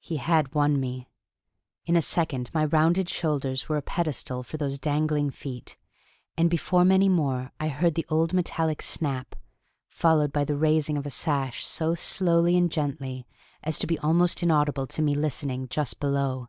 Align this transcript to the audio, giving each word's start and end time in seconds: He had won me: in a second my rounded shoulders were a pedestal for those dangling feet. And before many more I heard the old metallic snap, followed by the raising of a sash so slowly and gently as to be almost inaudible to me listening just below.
He 0.00 0.16
had 0.16 0.54
won 0.54 0.80
me: 0.80 1.10
in 1.84 1.94
a 1.94 2.00
second 2.00 2.48
my 2.54 2.64
rounded 2.64 3.10
shoulders 3.10 3.68
were 3.68 3.76
a 3.76 3.82
pedestal 3.82 4.42
for 4.42 4.56
those 4.56 4.78
dangling 4.78 5.28
feet. 5.30 5.76
And 6.38 6.48
before 6.48 6.86
many 6.86 7.06
more 7.10 7.52
I 7.60 7.68
heard 7.68 7.94
the 7.94 8.06
old 8.08 8.32
metallic 8.32 8.80
snap, 8.80 9.36
followed 9.86 10.32
by 10.32 10.44
the 10.46 10.56
raising 10.56 10.96
of 10.96 11.04
a 11.04 11.10
sash 11.10 11.66
so 11.66 11.94
slowly 11.94 12.56
and 12.56 12.72
gently 12.72 13.26
as 13.62 13.78
to 13.80 13.86
be 13.86 13.98
almost 13.98 14.42
inaudible 14.42 14.86
to 14.86 15.02
me 15.02 15.14
listening 15.14 15.68
just 15.68 16.00
below. 16.00 16.48